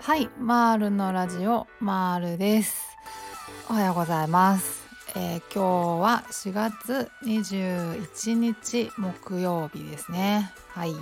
[0.00, 2.96] はい、マールのラジオマールです。
[3.70, 4.88] おはようございます。
[5.14, 10.50] えー、今日は4月21日木曜日ですね。
[10.70, 10.94] はい。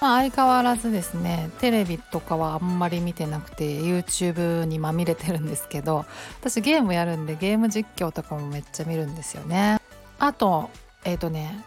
[0.00, 6.06] まあ、相変わらずですねテレビとかはあんまり見てなくて YouTube にまみれてるんですけど
[6.40, 9.80] 私ゲームやるんでゲーム実況とかもめっちゃ見るんですよね
[10.20, 10.70] あと
[11.04, 11.64] えっ、ー、とね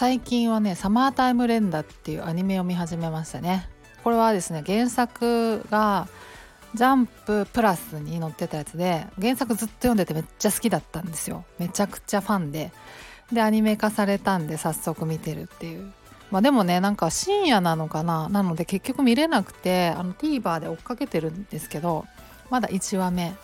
[0.00, 3.68] 最近はね「サマータイム連打」っていうアニメを見始めましたね。
[4.02, 6.08] これはですね原作が
[6.74, 11.44] ジャンププラスに載ってたやつで原作ずっと読んでてめっちゃ好きだったんですよ。
[11.58, 12.72] めちゃくちゃファンで。
[13.30, 15.92] でアニメ化されたんで早速見てるっていう。
[16.30, 18.30] まあでもねなんか深夜なのかな？
[18.30, 22.06] なので結局見れなくてあの TVer で追っかけてるんですけど
[22.48, 23.34] まだ1話目。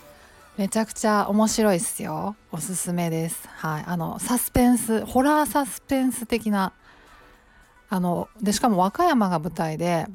[0.57, 2.35] めちゃくちゃ面白いっすよ。
[2.51, 3.47] おすすめです。
[3.47, 3.85] はい。
[3.87, 6.73] あのサスペンスホラーサスペンス的な
[7.91, 10.07] あのでしかも和歌山が舞台で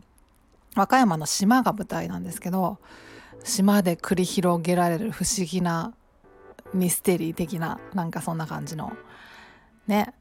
[0.76, 2.80] 和歌山の島が舞台なんですけど
[3.44, 5.94] 島で繰り広げられる不思議な
[6.74, 8.94] ミステリー的ななんかそんな感じの
[9.86, 10.12] ね。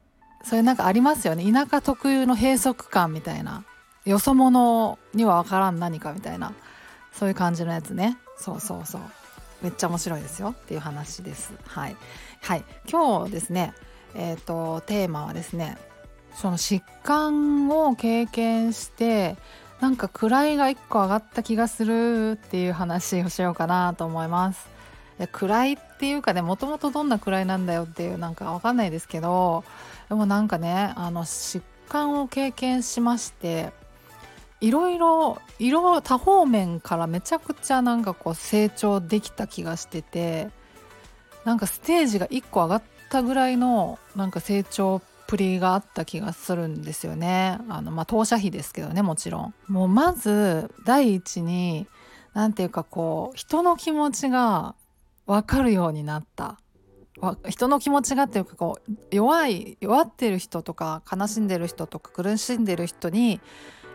[0.43, 1.51] それなんかありますよね。
[1.51, 3.65] 田舎特有の閉塞感みたいな
[4.05, 6.53] よそ者には分からん何かみたいな
[7.11, 8.19] そういう感じのやつね。
[8.37, 9.01] そうそうそう。
[9.61, 11.53] めっちゃ面白いですよっていう話です。
[11.65, 11.95] はい、
[12.41, 13.73] はい、今日ですね
[14.15, 15.77] えっ、ー、とテーマはですね
[16.35, 19.37] その疾患を経験して
[19.79, 24.69] なんか位が1個上がった気がするっていう話をしようかなと思います。
[25.19, 29.63] 位っていうかねもともとどんな位なんだよっていうなんかわかんないですけど
[30.09, 33.71] でもなんかねあの疾患を経験しまして
[34.61, 40.49] いろいろ色多方面からめちゃくちゃなんかこう成長できた気がしてて
[41.45, 47.57] なんかステージが1個上がったぐらいのなんか成長っぷりがあった気がするんですよね。
[47.69, 49.53] あのまあ当社費ですけどねもちろん。
[49.67, 51.87] もうまず第一に
[52.33, 54.75] 何ていうかこう人の気持ちが
[55.25, 56.59] 分かるようになった。
[57.47, 63.41] 人の気持ちがっていうかこう弱い弱ってる人とか悲しんでる人とか苦しんでる人に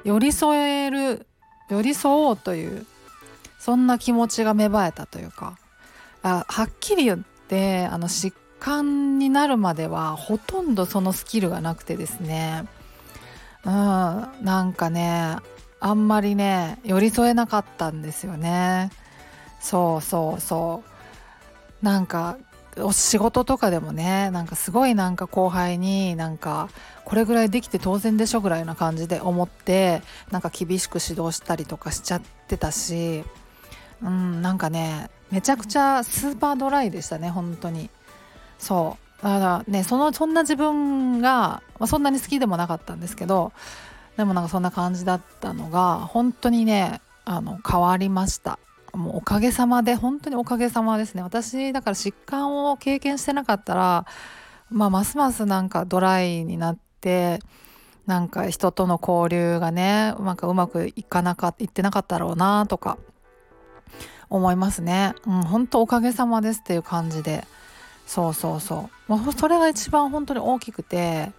[0.06, 0.56] 寄り添
[0.86, 1.26] える
[1.68, 2.86] 寄り添おうという
[3.58, 5.58] そんな気持ちが芽生えたというか。
[6.22, 12.64] あはっきり言ってあの疾患になるまではほとんどそのスキルがなくてですね。
[13.64, 15.36] うんなんかね
[15.78, 18.90] あんまりね寄り添えなかったんですよね。
[19.60, 20.82] そうそうそ
[21.82, 21.84] う。
[21.84, 22.38] なんか
[22.92, 26.68] 仕事とかでもねなんかすごいなんか後輩になんか
[27.04, 33.24] これぐらいできて当然でしょぐらいな感じで思ってなんか厳しく指導したりとかしちゃってたし
[34.02, 37.90] うんなんかねめちゃくちゃスーパードライでしたね本当に。
[38.58, 39.22] そう。
[39.22, 43.52] だからねそのそんな自分が、まあ、そんなに好きでもなかったんですけど
[44.16, 48.58] でもなんかそんな感じだったのが本当にねあの変わりました。
[48.96, 54.06] もうおかげさまで本当におかげさまですね私だから疾患を経験してなかったら、
[54.70, 57.40] まあ、ますますなんかドライになって
[58.06, 62.98] なんか人との交流がねなんかうまくいかなかいってなかったろうなとか
[64.28, 65.14] 思いますね。
[65.24, 67.46] うん、本当おかげさまですっていう感じで
[68.06, 71.32] そうそうそう、まあ、それが一番本当に大きくて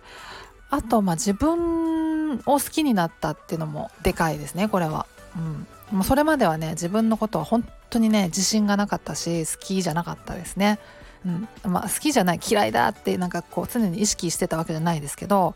[0.70, 5.08] あとまあ自分を好きになったっていうのもでかいですねこれは。
[5.36, 10.80] うんもうそれまではね自分のことは本当にね自信がなかったし好きじゃなかったですね。
[11.26, 15.56] うんまあ、好きじゃない嫌いだってなんかこう常に意識してたわけじゃないですけど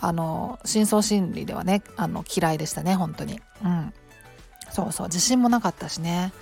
[0.00, 3.40] あの深層心理ではねあの嫌いでしたね本当に。
[3.64, 3.92] うん、
[4.70, 6.32] そうそう自信もなかったしね。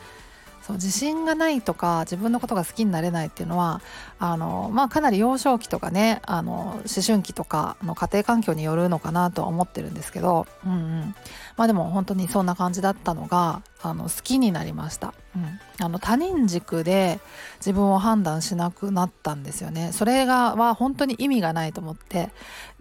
[0.68, 3.80] そう自信がないとか自分のことが好きになれないっていうのは
[4.18, 11.14] あの、まあ、かなり幼少期とかねあの思春期とかの家庭環境によるのかなとは思ってるんですけど、うんうん。
[11.56, 17.18] まあ、でも本当にそんな感じだったのがあの好きになりました、うん、あの他人軸で
[17.58, 19.90] 自分を判断しなくなったんですよね。
[19.92, 22.30] それがは本当に意味がないと思って。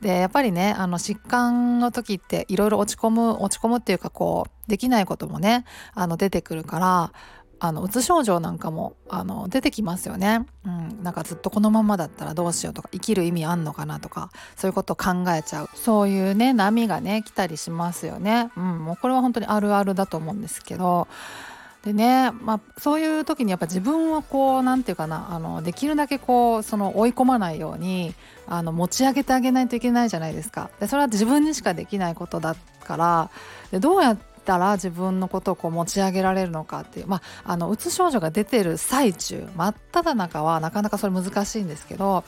[0.01, 7.13] でやっぱりねあの疾患の時っていろいろ落ち込む落ち込むっていうかこうできないこともねあの出てくるから
[7.59, 15.69] あのうつ症状なんかもあの出てきますよね、うん、なんかずっとこのままだったらどうしようとか生きる意味あんのかなとかそういうことを考えちゃう。
[15.73, 21.07] そういうね波がね来たりしますよね、うん、もうこれは本当にあるあるだと思うんですけど。
[21.83, 28.13] でね、まあ、そういう時にやっぱ自分をこう何て言うかなあのできるだけこうその追い込まないように
[28.45, 30.69] あの持ち上げてあげないといけないじゃないですか。
[30.81, 33.29] でそれは自分にしかできないことだから
[33.71, 42.23] でどうやってたら自分のことをこう持ち上げられるのかっていうまああのうつ症状が出てる最中真っ只中はなかなかそれ難しいんですけど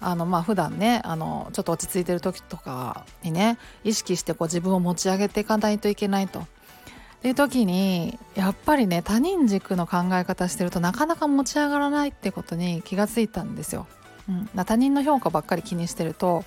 [0.00, 6.40] あのまあ普段ねあのちょっと落ち着いてる時とかにね意識してこう自分を持ち上げていかないといけないと。
[6.40, 13.88] っていう時にやっぱりね他人軸の考え方してるとなかなか持ち上がらないってことに気がついたんですよ。
[14.28, 16.44] うん、他人の評価ばっかり気にしてると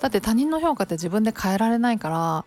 [0.00, 2.44] だって他人の評価って自分で変えられないから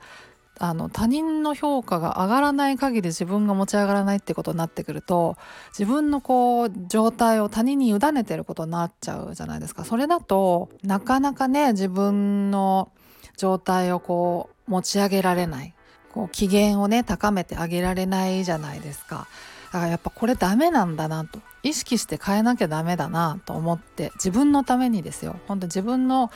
[0.60, 5.38] あの他人の評価が上がらない限り自分が持ち上がらないってことになってくると
[5.70, 9.86] 自分のこう状態を他人に委ねてることになっちゃうじゃないですか。
[9.86, 12.92] それだとなかなかね自分の
[13.38, 15.74] 状態をこう持ち上げられない。
[16.14, 19.28] こう機嫌をね高めてあげられないじゃないですか。
[19.68, 21.40] だからやっぱこれダメなんだなと。
[21.64, 25.36] 意識して変えなきゃダメだなと思って自分のためにですよ。
[25.48, 26.32] 本当自分の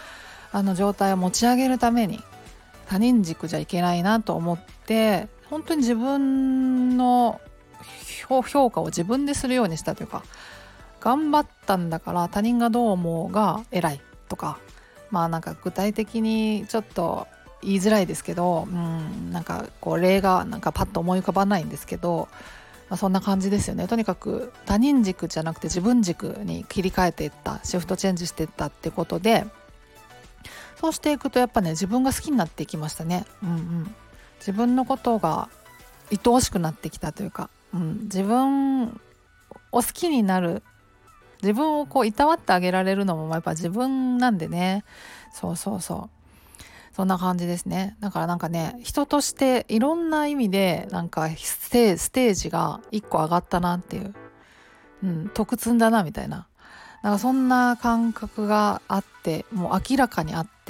[0.51, 2.19] あの状態を持ち上げるために
[2.91, 7.39] 他人軸じゃいけないなと思って本当に自分の
[8.27, 10.25] 評価を自分でするようにしたというか
[10.99, 14.59] 頑張ったんだから他人がどう思うが偉いとか
[15.09, 17.27] まあなんか具体的にちょっと
[17.61, 22.27] 言いづらいですけど、うん、なんかこう例がなんかパッと思い浮かばないんですけど、
[22.89, 23.87] まあ、そんな感じですよね。
[23.87, 29.45] とにかく他人軸じゃなくて自分軸に切り替えていったシフトチェンジしていったってことで
[30.81, 33.25] そうしていくとやっぱね自分が好きになっていきましたね。
[33.43, 33.95] うんうん、
[34.39, 35.47] 自分のことが
[36.11, 38.89] 愛おしくなってきたというか、うん、自分を
[39.71, 40.63] 好きになる。
[41.43, 44.83] 自分をこういたわってあげられるのもやっぱ自分なんでね。
[45.31, 46.63] そうそうそう。
[46.95, 47.95] そんな感じですね。
[47.99, 54.15] だからなんかね人としていろんな意味でなんかステージが一個上がったなっていう、
[55.03, 56.47] うん、得積んだなみたいな。
[57.03, 60.60] なんかそんな感覚があってもう明らかにあって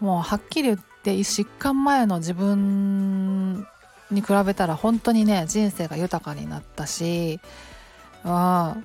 [0.00, 3.66] もうはっきり言って疾患前の自分
[4.10, 7.40] に比べたら本当にね人生が豊かになったし、
[8.24, 8.84] うん、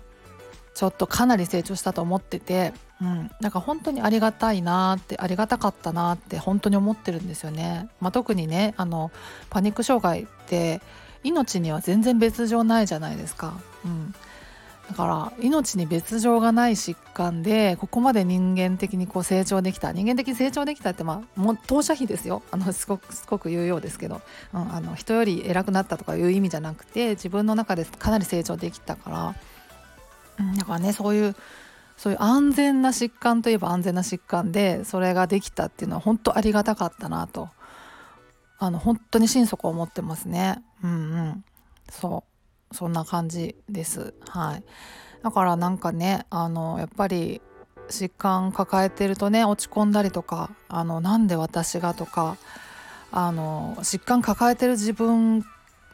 [0.73, 7.89] ちょっとかなり成長したと思ってて、うん、なんか本当にありがたいなってありがたかったなって本当に思ってるんですよね。
[7.99, 9.11] まあ、特にねあの
[9.49, 10.81] パニック障害って
[11.23, 13.59] 命には全然別状ないじゃないですか。
[13.85, 14.13] うん
[14.89, 19.91] だから命に別状がない疾患でここまで人間的にこう成長できた。
[19.91, 22.41] 人間的に成長できたってまあも当社費ですよ。
[22.49, 24.21] あのすごくすごく言うようですけど、
[24.51, 29.35] うん、あの人より偉くなったとかいう意味じゃなくて自分の中でかなり成長できたから、
[30.39, 31.35] うん、だからねそういう
[31.97, 37.49] そういう安全な疾患といえば安全な疾患でそれができたっていうのは本当ありがたかったなと。
[38.61, 40.61] あの本当に心底思ってますね。
[40.83, 41.45] うんうん。
[41.89, 42.28] そう。
[42.71, 44.13] そんな感じです。
[44.27, 44.63] はい。
[45.23, 47.41] だからなんかねあのやっぱり
[47.89, 52.37] 疾患抱えてるとね落ち込んだりとかあのなんで私がとか
[53.11, 55.43] あの疾患抱えてる自分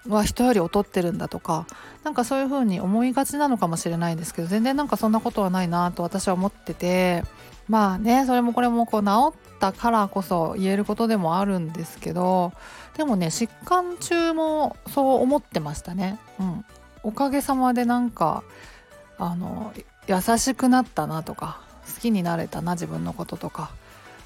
[0.08, 1.66] は人より劣ってるんだとか
[2.04, 7.24] なんかそういう風に思いがちなのかもしれないんですけど全然なんかそんなことはないなと私は思ってて
[7.68, 12.52] まあねそれもこれもこう治ったからこそ言えることでもあるんですけど
[12.98, 16.20] でもね疾患中もそう思ってましたね。
[16.40, 16.66] うん。
[17.04, 18.44] おかげさまでなんか
[19.18, 19.74] あの
[20.08, 21.62] 優しくなったなとか
[21.94, 23.72] 好きになれたな自分のこととか。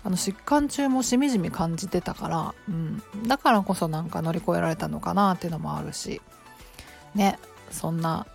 [0.01, 6.21] あの疾患中もしみじみ感じてたから、うん、だからこそなんか乗り越えられたのかなっていうのもあるし。
[7.15, 7.37] ね。
[7.69, 8.25] そんな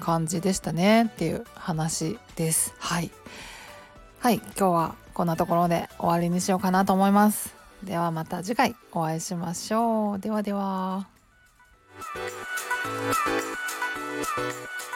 [0.00, 2.74] 感じでしたねっていう話です。
[2.78, 3.10] はい。
[4.20, 4.36] はい。
[4.36, 7.54] 今日はこんなところで終わりにしようかなと思います。
[7.84, 11.08] ではまた次回お会いしましょうではでは
[14.36, 14.93] Thank you.